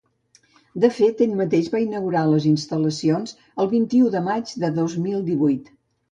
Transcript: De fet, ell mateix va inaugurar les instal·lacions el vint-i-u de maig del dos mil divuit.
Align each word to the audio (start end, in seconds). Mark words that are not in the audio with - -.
De 0.83 0.87
fet, 0.99 1.19
ell 1.25 1.33
mateix 1.41 1.67
va 1.73 1.81
inaugurar 1.83 2.23
les 2.29 2.47
instal·lacions 2.51 3.33
el 3.65 3.69
vint-i-u 3.73 4.09
de 4.15 4.23
maig 4.29 4.55
del 4.65 4.73
dos 4.79 4.97
mil 5.05 5.21
divuit. 5.29 5.71